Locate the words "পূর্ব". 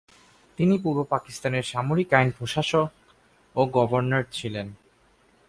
0.77-0.99